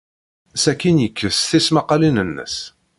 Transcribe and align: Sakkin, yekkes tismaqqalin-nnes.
Sakkin, 0.63 1.01
yekkes 1.03 1.37
tismaqqalin-nnes. 1.49 2.55